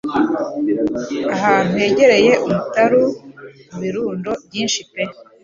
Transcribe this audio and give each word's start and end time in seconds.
Ahantu 1.35 1.71
hegereye 1.83 2.33
umutaru 2.45 3.03
mubirundo 3.69 4.31
byinshi 4.45 4.81
pe 4.91 5.03